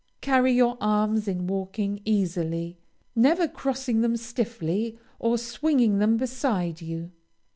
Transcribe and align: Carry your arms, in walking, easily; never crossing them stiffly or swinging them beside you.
Carry 0.21 0.51
your 0.51 0.79
arms, 0.81 1.27
in 1.27 1.45
walking, 1.45 2.01
easily; 2.05 2.79
never 3.15 3.47
crossing 3.47 4.01
them 4.01 4.17
stiffly 4.17 4.97
or 5.19 5.37
swinging 5.37 5.99
them 5.99 6.17
beside 6.17 6.81
you. 6.81 7.11